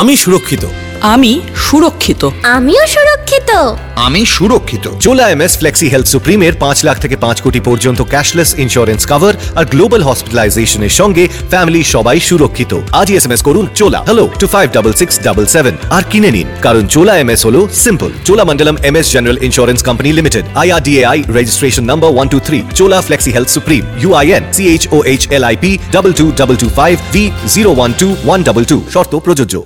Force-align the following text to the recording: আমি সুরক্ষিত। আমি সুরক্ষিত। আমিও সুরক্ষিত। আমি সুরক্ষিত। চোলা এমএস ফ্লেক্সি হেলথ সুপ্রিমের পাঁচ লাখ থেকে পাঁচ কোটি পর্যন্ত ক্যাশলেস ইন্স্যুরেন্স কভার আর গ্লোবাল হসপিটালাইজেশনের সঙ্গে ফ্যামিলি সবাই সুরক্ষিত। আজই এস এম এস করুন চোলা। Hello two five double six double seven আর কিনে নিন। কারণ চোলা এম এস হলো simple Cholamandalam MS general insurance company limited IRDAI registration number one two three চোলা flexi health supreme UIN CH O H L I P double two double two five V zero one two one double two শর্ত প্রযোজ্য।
আমি 0.00 0.14
সুরক্ষিত। 0.16 0.64
আমি 1.14 1.32
সুরক্ষিত। 1.66 2.22
আমিও 2.56 2.84
সুরক্ষিত। 2.94 3.50
আমি 4.06 4.20
সুরক্ষিত। 4.26 4.84
চোলা 5.04 5.30
এমএস 5.30 5.52
ফ্লেক্সি 5.60 5.86
হেলথ 5.92 6.06
সুপ্রিমের 6.06 6.54
পাঁচ 6.62 6.78
লাখ 6.84 6.96
থেকে 6.98 7.16
পাঁচ 7.24 7.40
কোটি 7.44 7.60
পর্যন্ত 7.68 8.00
ক্যাশলেস 8.12 8.50
ইন্স্যুরেন্স 8.64 9.02
কভার 9.10 9.34
আর 9.58 9.64
গ্লোবাল 9.72 10.02
হসপিটালাইজেশনের 10.08 10.94
সঙ্গে 11.00 11.24
ফ্যামিলি 11.52 11.80
সবাই 11.94 12.20
সুরক্ষিত। 12.28 12.72
আজই 13.00 13.14
এস 13.18 13.24
এম 13.26 13.32
এস 13.32 13.42
করুন 13.48 13.64
চোলা। 13.80 14.00
Hello 14.08 14.24
two 14.40 14.46
five 14.54 14.66
double 14.76 14.92
six 15.00 15.14
double 15.26 15.44
seven 15.54 15.74
আর 15.96 16.02
কিনে 16.10 16.30
নিন। 16.36 16.48
কারণ 16.66 16.84
চোলা 16.94 17.14
এম 17.22 17.30
এস 17.34 17.40
হলো 17.46 17.60
simple 17.84 18.10
Cholamandalam 18.48 18.76
MS 18.88 19.06
general 19.14 19.38
insurance 19.46 19.80
company 19.88 20.10
limited 20.18 20.44
IRDAI 20.62 21.18
registration 21.38 21.84
number 21.90 22.10
one 22.14 22.26
two 22.32 22.38
three 22.46 22.58
চোলা 22.78 22.98
flexi 23.06 23.30
health 23.36 23.48
supreme 23.56 23.82
UIN 24.02 24.42
CH 24.56 24.82
O 24.94 24.96
H 25.12 25.22
L 25.36 25.44
I 25.50 25.56
P 25.62 25.70
double 25.94 26.12
two 26.18 26.24
double 26.40 26.56
two 26.62 26.68
five 26.78 26.94
V 27.14 27.24
zero 27.54 27.70
one 27.78 27.90
two 28.00 28.08
one 28.26 28.40
double 28.48 28.64
two 28.70 28.76
শর্ত 28.94 29.14
প্রযোজ্য। 29.26 29.56